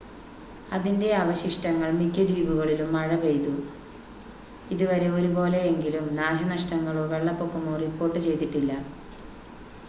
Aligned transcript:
അതിൻ്റെ 0.71 1.09
അവശിഷ്ടങ്ങൾ 1.17 1.89
മിക്ക 1.99 2.23
ദ്വീപുകളിലും 2.29 2.89
മഴ 2.95 3.09
പെയ്തു 3.21 3.53
ഇതുവരെ 4.69 5.09
ഒരു 5.17 5.29
പോലെ 5.35 5.59
എങ്കിലും 5.69 6.07
നാശനഷ്ടങ്ങളോ 6.19 7.05
വെള്ളപ്പൊക്കമോ 7.13 7.75
റിപ്പോർട്ട് 7.83 8.19
ചെയ്തിട്ടില്ല 8.21 8.71